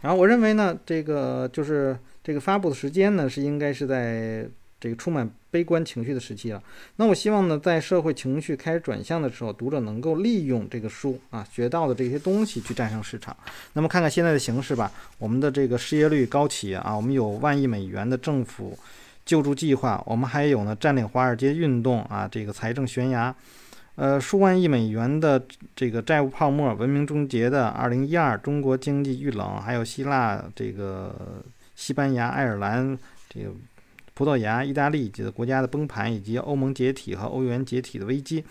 [0.00, 4.48] 然后我认为呢，这个就是这个发布的时间呢，是应该是在
[4.84, 6.62] 这个充满悲观情绪的时期了。
[6.96, 13.34] 那我希望呢，在社会情绪开始转向的时候，读者能够利用这个书啊学到的这些东西去战胜市场。
[13.72, 18.78] 那么看看现在的形势吧，我们的这个失业率高企啊，我们有万亿美元的政府
[19.24, 23.34] 救助计划，我们还有呢占领华尔街运动啊，这个财政悬崖。
[23.96, 25.42] 呃，数万亿美元的
[25.74, 31.42] 这个债务泡沫，文明终结的二零一二，中国经济遇冷，还有希腊、这个
[31.74, 32.98] 西班牙、爱尔兰、
[33.30, 33.50] 这个
[34.14, 38.44] 葡萄牙、意大利几个国家的崩盘，以及欧盟解体和欧元解体的危机。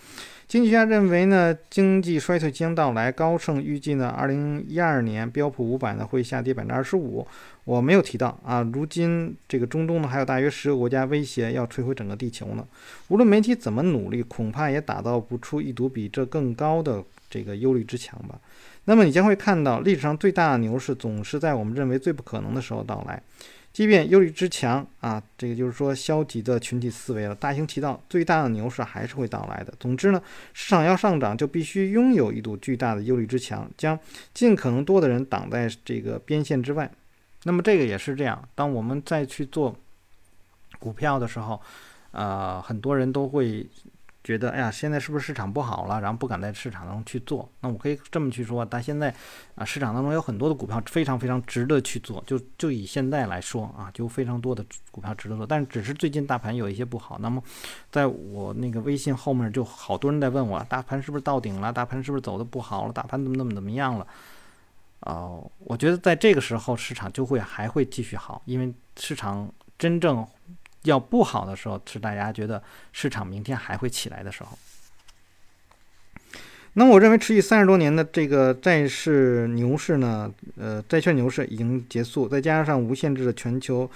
[0.46, 3.10] 经济学家认为呢，经济衰退即将到来。
[3.10, 7.26] 高盛预计呢，二零一二年标普五百呢会下跌百分之二十五。
[7.64, 12.66] 我没有提到啊，如今这个中东呢还有大约十个国家威胁要摧毁整个地球呢。
[13.08, 18.38] 无论媒体怎么努力，恐怕也打造不出一堵比这更高的这个忧虑之墙吧。
[18.84, 23.22] 那么你将会看到，历史上最大的牛市总是在我们认为最不可能的时候到来。
[23.74, 29.74] 即便忧虑之强啊，这个就是说消极的群体思维了，大行其道，最大的牛市还是会到来的。
[29.80, 33.98] 总之呢，市场要上涨，就必须拥有一堵巨大的忧虑之墙，将
[34.32, 36.88] 尽可能多的人挡在这个边线之外。
[37.42, 39.76] 那么这个也是这样，当我们再去做
[40.78, 41.60] 股票的时候，
[42.12, 43.66] 呃，很多人都会。
[44.24, 46.00] 觉得哎呀，现在是不是市场不好了？
[46.00, 47.46] 然后不敢在市场当中去做。
[47.60, 49.14] 那我可以这么去说，但现在
[49.54, 52.24] 啊，市场当中有很多的股票非常非常值得去做。
[52.26, 55.46] 就就以现在来说啊，就非常多的股票值得做。
[55.46, 57.18] 但是只是最近大盘有一些不好。
[57.20, 57.42] 那么
[57.92, 61.70] 在我那个微信后面就好多人在问我，大盘是不是到顶了？
[61.70, 62.92] 大盘是不是走的不好了？
[62.94, 64.06] 大盘怎么怎么怎么样了？
[65.00, 70.26] 哦，我觉得在这个时候市场就会还会继续好，因为市场真正。
[70.84, 74.56] 要不好的时候，是大家觉得市场明天还会起来的时候。
[76.76, 83.88] 那，我认为持续三十多年的这个债市牛市呢，呃，债券牛市已经结束，再加上无限制的全球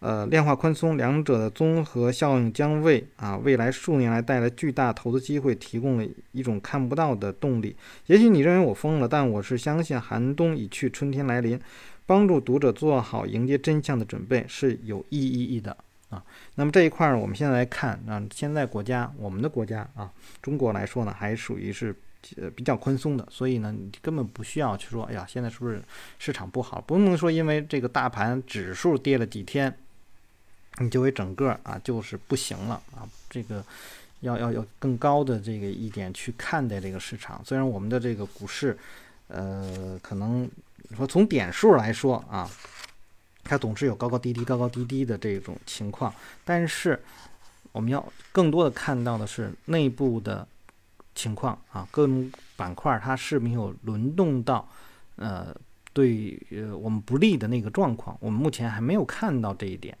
[0.00, 7.74] 呃量化宽松，两者的综合效应将为啊未来数年来带来巨大投资机会提供了一种看不到的动力。
[8.08, 11.58] 也许你认为我疯了，但我是相信寒冬已去，春天来临，
[12.04, 15.74] 帮助读者做好迎接真相的准备是有意义的。
[16.58, 20.10] 那么这一块儿，我们现在来看啊，现在国家，我们的国家啊，
[20.42, 21.94] 中国来说呢，还属于是
[22.36, 25.80] 呃比较宽松的，所以呢，你根本不需要去说，哎呀，现在是不是
[26.18, 26.80] 市场不好？
[26.80, 29.72] 不能说因为这个大盘指数跌了几天，
[30.80, 33.64] 你就为整个啊就是不行了啊，这个
[34.22, 37.40] 要要要更高的这个一点去看待这个市场。
[37.44, 38.76] 虽然我们的这个股市，
[39.28, 40.50] 呃，可能
[40.96, 42.50] 说从点数来说啊。
[43.48, 47.00] 它总是有高高低低、高高低低的这种情况，但是
[47.72, 50.46] 我们要更多的看到的是内部的
[51.14, 54.68] 情况啊，各种板块它是没有轮动到
[55.16, 55.54] 呃
[55.94, 59.96] 对呃我们不利的那个状况，我们目前还没有看到这一点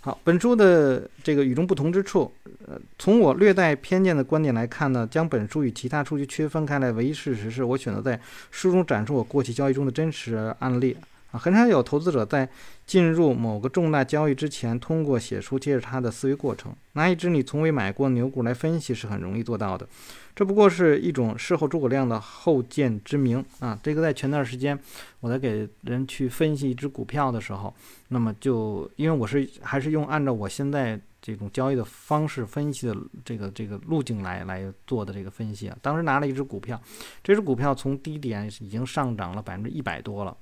[0.00, 2.32] 好，本书的这个与众不同之处，
[2.66, 10.96] 呃，从我略带偏见的观点来看呢，将本书与其他书籍区分开来，唯一事实是我选择在书中展示我过去交易中的真实案例。
[11.38, 12.48] 很少有投资者在
[12.86, 16.74] 进入某个重大交易之前，通过写书揭示他的思维过程。
[16.92, 19.86] 拿一只你从未买过牛股来分析是很容易做到的，
[20.34, 23.78] 这不过是一种事后诸葛亮的后见之明啊！
[23.82, 24.78] 这个在前段时间
[25.20, 27.74] 我在给人去分析一只股票的时候，
[28.08, 35.76] 那么就因为我是还是用按照我现在这种交易的方式分析的这个这个路径来来做的这个分析啊。
[35.82, 36.80] 当时拿了一只股票，
[37.22, 40.34] 这只股票从低点已经上涨了百分之一百多了。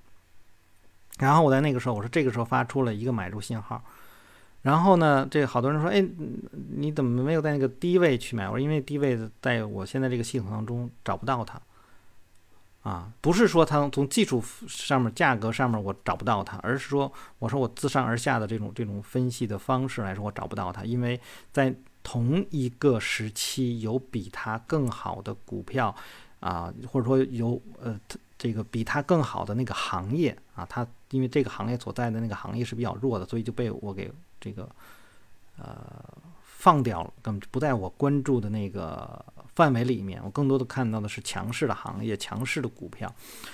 [1.18, 3.82] 然后我在那个时候，我说这个时候发出了一个买入信号。
[4.62, 6.02] 然后呢，这好多人说，哎，
[6.76, 8.48] 你怎么没有在那个低位去买？
[8.48, 11.60] 我说因为低位在我现在这个系统当中找不到它。
[12.82, 21.18] 啊，不是说它从技术上面、价格上面我找不到它，而是说我说我自上而下的这种这种分析的方式来说，我找不到它，因为
[21.50, 25.94] 在同一个时期有比它更好的股票
[26.40, 27.98] 啊，或者说有呃。
[28.36, 34.68] 这个比它更好的那个行业啊，它因为这个行业所在的那个行业是比较弱的，所以就被我给这个
[35.56, 36.04] 呃
[36.42, 40.20] 放掉了，根本不在我关注的那个范围里面。
[40.22, 43.10] 我更多的看到的是强势的行业、强势的股票。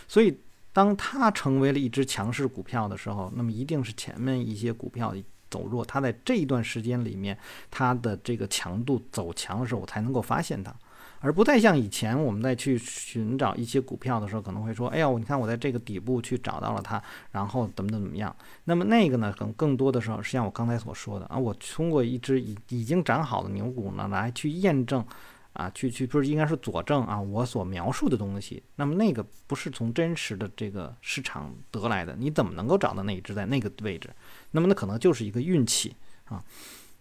[0.08, 0.36] 所以，
[0.72, 5.14] 当它成为了一只强势股票的时候，那么一定是前面一些股票
[5.50, 7.38] 走弱，它在这一段时间里面
[7.70, 10.74] 它的这个强度走强的时候，我才能够发现它。
[11.22, 25.04] 而不再像以前，我们再去寻找一些股票的时候，可能会说：“哎呦，你看我在这个底部去找到了它，然后怎么怎么样。”那么那个呢，可能更多的时候是像我刚才所说的啊，我通过一只已已经涨好的牛股呢，来去验证，
[25.52, 28.62] 啊，去去不是应该是佐证啊，我所描述的东西。
[28.76, 34.08] 那么那个不是从真实的这个市场得来的，你怎么能够找到那一只在那个位置？
[34.52, 36.42] 那么那可能就是一个运气啊。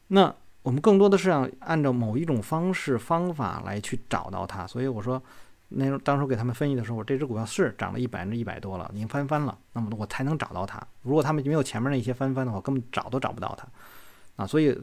[0.08, 0.36] 那。
[0.62, 5.22] 我们更多的是要按照某一种方式方法来去找到它，所以我说，
[5.70, 10.82] 那当时给他们分析的时候，我这只股票是涨了一百分之一百多了，已经翻番了，那么我才能找到它。
[11.04, 13.68] 如果他们没有前面那些翻番的话，根本找都找不到它
[14.36, 14.46] 啊。
[14.46, 14.78] 所以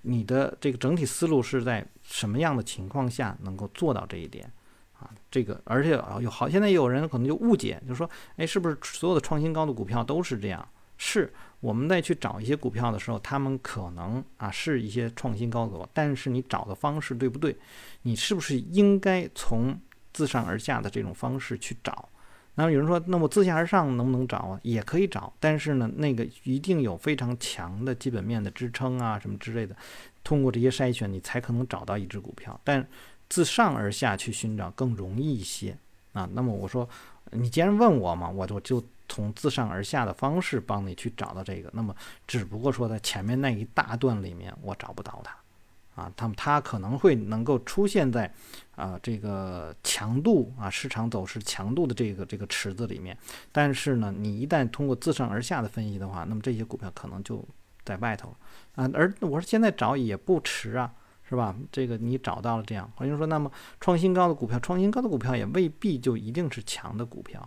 [0.00, 4.50] 你的这个整体思路是在什么样的情况下能够做到这一点
[4.98, 5.10] 啊？
[5.30, 10.66] 这个而且，有好现在有人可能就误解，就说，哎，是不是所有的创新高的股票都是这样？
[11.04, 11.32] 是。
[11.60, 17.56] 我们再去找一些股票的时候，他们可能啊是一些创新高股，但是你找的方式对不对？
[18.02, 19.78] 你是不是应该从
[20.12, 22.08] 自上而下的这种方式去找？
[22.56, 24.58] 那么有人说，那么自下而上能不能找啊？
[24.64, 29.76] 也可以找，但是呢，那个一定有非常强的基本面的支撑啊，什么之类的，
[30.24, 32.60] 通过这些筛选，你才可能找到一只股票。
[32.64, 32.84] 但
[33.28, 35.78] 自上而下去寻找更容易一些
[36.12, 36.28] 啊。
[36.32, 36.88] 那么我说，
[37.30, 38.84] 你既然问我嘛，我就就。
[39.12, 41.94] 从自上而下的方式帮你去找到这个，那么
[42.26, 48.32] 只不过说在前面那一大段里面我找不到它，啊，他们它可能会能够出现在
[48.74, 53.14] 啊这个强度啊市场走势强度的这个这个池子里面，
[53.52, 57.46] 但是呢，你一旦通过自上而下的分析的话，那么这些股票可能就
[57.84, 58.34] 在外头
[58.76, 58.90] 啊。
[58.94, 60.90] 而我说现在找也不迟啊，
[61.28, 61.54] 是吧？
[61.70, 67.46] 这个你找到了这样，或者说那么创新高的股票，创新高的股票也未必就一定是强的股票。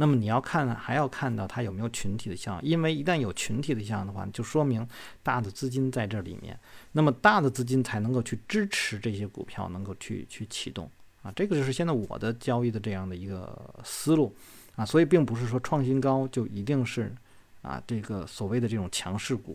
[0.00, 4.88] 那么你要看，还要看到它有没有群体的效应，因为一旦有群体的效应的话，就说明
[5.22, 6.58] 大的资金在这里面，
[6.92, 10.90] 那么大的资金才能够去支持这些股票能够去去启动
[11.22, 14.34] 啊，这个就是现在我的交易的这样的一个思路
[14.74, 17.14] 啊，所以并不是说创新高就一定是
[17.60, 19.54] 啊这个所谓的这种强势股，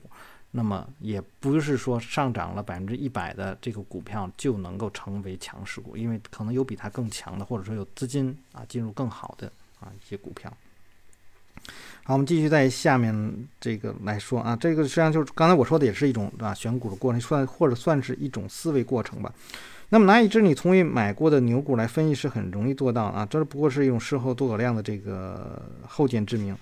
[0.51, 9.51] 那么也不是说上涨了百分之一百的这个股票就能够成为强势股，因为可能有比它更强的，或者说有资金啊进入更好的。
[9.86, 10.52] 啊，一些股票。
[12.04, 19.34] 好，我们继续在下面这个来说啊，这个实际上就是刚才我说的，也是一种啊选股的过程，算或者算是一种思维过程吧。
[19.89, 26.56] 那么拿一只你从未买过的牛股来分析是很容易做到啊，这不过是一种事后诸葛亮的这个后见之明。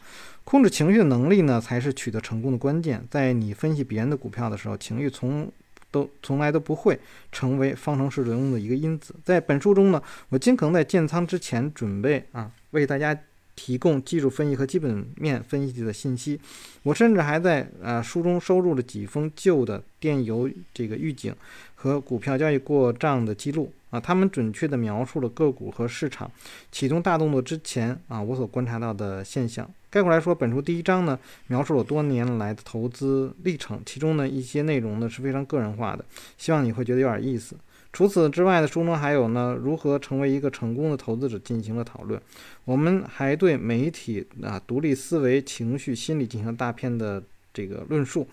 [0.44, 3.06] 控制情绪的能力呢，才是取得成功的关键。
[3.10, 5.50] 在你分析别人的股票的时候，情绪从
[5.90, 7.00] 都从来都不会
[7.32, 9.16] 成为方程式中的一个因子。
[9.24, 13.18] 在本书中呢，我尽可能在建仓之前准备啊，为大家
[13.56, 16.40] 提供技术分析和基本面分析的信息。
[16.84, 21.34] 我甚至还在呃书中收录了几封旧的电邮这个预警
[21.76, 26.30] 和股票交易过账的记录啊，他们准确地描述了个股和市场
[26.72, 29.70] 启动大动作之前啊我所观察到的现象。
[29.92, 36.04] 概括来说，本书第一章呢描述了多年来的投资历程，其中呢一些内容呢是非常个人化的，
[36.36, 37.56] 希望你会觉得有点意思。
[37.94, 42.20] 除此之外的书中还有呢如何成为一个成功的投资者进行了讨论。
[42.66, 48.28] 我们还对媒体啊、独立思维、情绪、心理进行了大片的这个论述，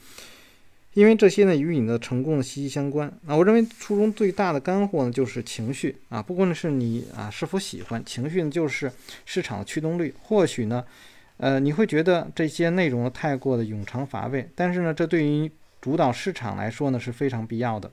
[0.94, 3.12] 因为这些呢与你的成功息息相关。
[3.26, 8.90] 那我认为书中最大的干货呢就是情绪啊，不管是你啊是否喜欢，情绪呢就是
[9.24, 10.12] 市场的驱动力。
[10.22, 10.84] 或许呢。
[11.42, 17.90] 呃，你会觉得这些内容太过的冗长乏味，但是呢，这对于主导市场来说呢是非常必要的。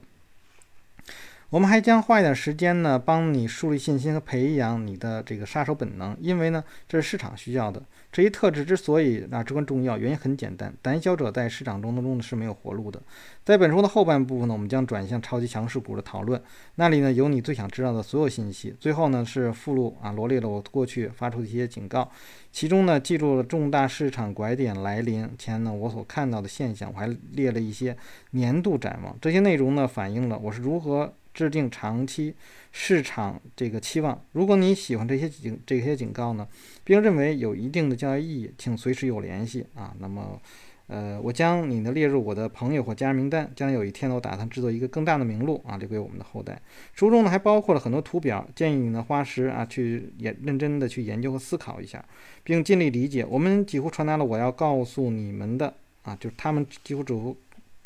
[1.50, 7.82] 我们还将花一点时间呢，帮你树立信心和培养你的这个杀手本能，因为呢，这是市场需要的。
[8.12, 13.00] 这一特质之所以啊至关重要，原因很简单：胆小者在市场中当中是没有活路的。
[13.46, 16.38] 在本书的后半部分呢，我们将转向超级强势股的讨论，
[16.74, 18.76] 那里呢有你最想知道的所有信息。
[18.78, 22.10] 最后呢是附录啊，罗列了我过去发出的一些警告，
[22.52, 27.96] 其中呢记录了重大市场拐点来临前呢我所看到的现象，我还列了一些
[28.32, 29.16] 年度展望。
[29.18, 31.14] 这些内容呢反映了我是如何。
[31.38, 32.34] 制定长期
[32.72, 34.20] 市场这个期望。
[34.32, 36.48] 如果你喜欢这些警这些警告呢，
[36.82, 39.94] 并认为有一定的教育意义，请随时与我联系啊。
[40.00, 40.42] 那么，
[40.88, 43.48] 呃，我将你呢列入我的朋友或家人名单。
[43.54, 46.60] 将有一天呢，我打算制作一个更大的名录啊，留给我们的后代。
[46.92, 52.04] 书中呢还包括了很多图表，建议你呢花时啊去研认真的去研究和思考一下，
[52.42, 53.24] 并尽力理解。
[53.24, 57.36] 我们几乎传达了我要告诉你们的啊，就是他们几乎主。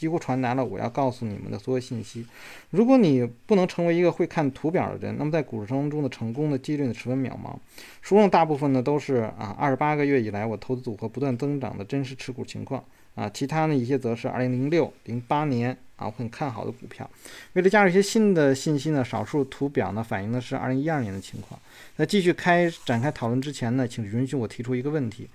[0.02, 2.26] 几乎传达了我要告诉你们的所有信息。
[2.70, 7.54] 如果你不能成为一个会看图表的人，那么在股市当中的成功的几率呢十分渺茫。
[8.00, 12.82] 书中大部分呢都是啊二十八个月以来我投资组合不断增长的真实持股情况
[13.14, 17.08] 啊，其他呢一些则是二零零六、零八年啊我很看好的股票。
[17.52, 21.60] 为了加入一些新的信息呢，少数图表呢反映的是二零一二年的情况。
[21.96, 25.28] 在继续开展开讨论之前呢，请允许我提出一个问题：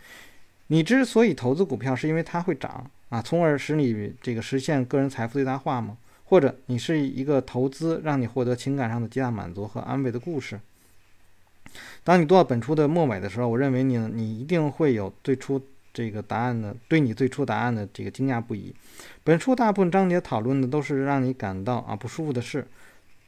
[0.67, 5.97] 你之所以投资股票，是因为它会涨啊，从而使你这个实现个人财富最大化吗？
[6.25, 10.59] 或者你是一个投资让你获得情感上的极大满足和安慰的故事？
[12.03, 15.61] 当你读到本书的末尾的时候，我认为你你一定会有最初。
[15.93, 18.71] 这个答案的，对你最初答案的这个惊讶不已。
[19.23, 22.67] 本书大部分章节讨论的都是让你感到啊不舒服的事。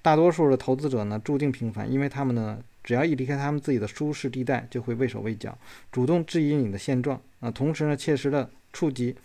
[0.04, 5.58] 大多数的投资者呢注定平凡，因为他们呢只要一离开他们自己的舒适地带，就会畏手畏脚，
[5.92, 9.16] 主动质疑你的现状啊，同时呢切实的触及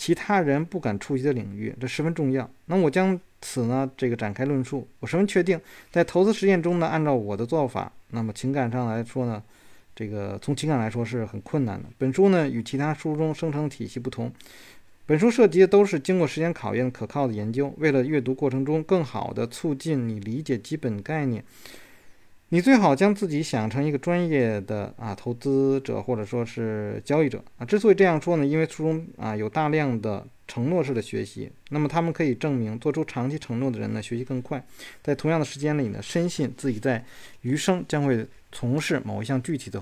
[0.00, 2.48] 其他人不敢触及的领域，这十分重要。
[2.64, 4.88] 那我将此呢这个展开论述。
[4.98, 9.42] 我十分确定，在投资实践中呢，按照我的做法，那么情感上来说呢。
[9.94, 11.86] 这个从情感来说是很困难的。
[11.98, 14.32] 本书呢与其他书中生成体系不同，
[15.04, 17.74] 本书涉及的都是经过时间考验、可靠的研究。
[17.76, 21.44] 为了阅读过程中更好的促进你理解基本概念，
[22.50, 27.64] 你最好将自己想成一个专业的啊投资者或者说是交易者啊。
[27.64, 34.64] 之所以这样说呢，因为书中啊有大量的承诺式的学习，那么他们可以证明做出长期承诺的人呢学习更快，
[35.02, 37.04] 在同样的时间里呢深信自己在
[37.40, 38.26] 余生将会。
[38.52, 39.80] 从事某一项具体的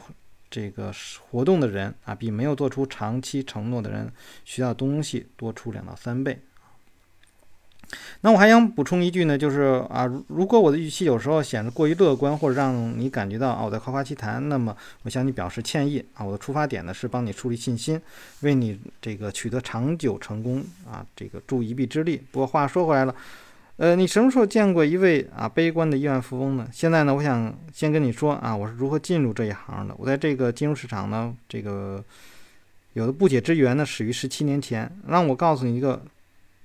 [0.51, 0.93] 这个
[1.31, 4.13] 活动的人啊，比没有做出长期承诺的人
[4.45, 6.39] 学到东西多出两到三倍。
[8.21, 16.25] 那我还想补充一句呢，就是啊，如果我的预期有时候显得过于乐观，或者让你感觉到啊我在夸夸其谈，那么我向你表示歉意啊。
[16.25, 18.01] 我的出发点呢是帮你树立信心，
[18.41, 22.23] 为你这个取得长久成功啊这个助一臂之力。
[22.31, 23.15] 不过话说回来了。
[23.79, 26.69] 呃，你什么时候见过一位啊悲观的亿万富翁呢？
[26.73, 29.95] 现在呢，我想先跟你说啊，我是如何进入这一行的。
[29.97, 32.05] 我在这个金融市场呢，这个
[32.95, 34.91] 有的不解之缘呢，始于十七年前。
[35.07, 36.03] 让我告诉你一个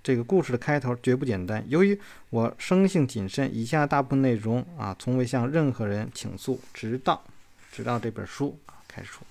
[0.04, 1.64] 这个故事的开头，绝不简单。
[1.70, 1.98] 由于
[2.30, 7.24] 我生性谨慎，以下大部分内容啊，从未向任何人倾诉，直到
[7.72, 9.24] 直到这本书啊开始出。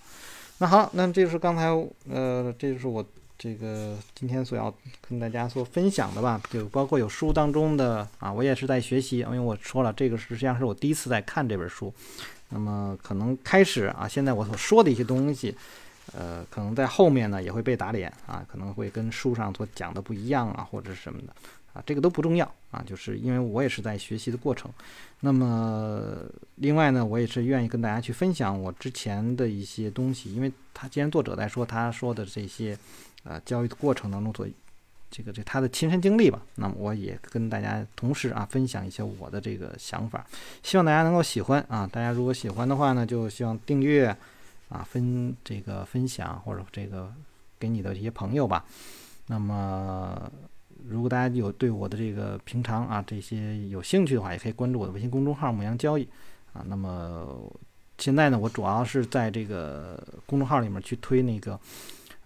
[0.59, 1.67] 那好，那这就是刚才
[2.11, 3.05] 呃，这就是我。
[3.39, 4.73] 这个今天所要
[5.09, 11.93] 跟大家所分享的吧，就包括有书当中的啊，我也是在学习，因为我说了，这个实际上是我第一次在看这本书。
[12.51, 15.57] 那么可能开始啊，现在我所说的一些东西，
[16.13, 21.33] 呃，可能在后面呢也会被打脸啊，可能会跟书上所讲的不一样啊，或者是什么的
[21.73, 24.71] 啊，这个都不重要啊，就是因为我也是在学习的过程。
[25.21, 26.17] 那么
[26.57, 32.77] 另外呢，我也是愿意跟大家去分享我之前的一些东西，因为他既然作者在说他说的这些。
[33.25, 34.45] 呃，教育的过程当中，所
[35.09, 40.27] 这个这他的亲身经历吧，那么我也跟大家同时啊分享一些我的这个想法，
[40.65, 41.89] 希望大家能够喜欢啊。
[41.93, 44.09] 大家如果喜欢的话呢，就希望订阅
[44.73, 47.13] 啊，分这个分享或者这个
[47.59, 48.65] 给你的一些朋友吧。
[49.27, 50.31] 那么
[50.89, 56.09] 如果大家有对我的这个平常啊这些有兴趣的话，也可以关注我的微信公众号“牧羊交易”
[56.55, 56.65] 啊。
[56.67, 57.53] 那么
[57.99, 61.61] 现在呢，我主要是在这个公众号里面去推那个。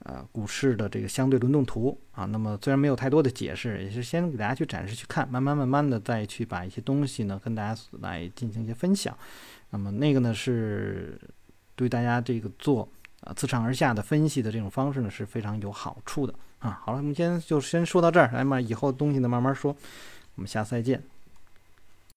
[0.00, 9.16] 呃，股市的这个相对轮动图啊，那么虽然没有太多的解释，也是先给大家去展示去看，慢慢慢慢的再去把一些东西呢跟大家来进行一些分享。
[9.70, 11.18] 那么那个呢是
[11.76, 12.88] 对大家这个做
[13.20, 16.80] 啊自上而下的分析的这种方式呢是非常有好处的啊。
[16.84, 19.76] 好了，我们先就先说到这儿，来嘛，以后东西呢慢慢说，
[20.34, 21.00] 我们下次再见。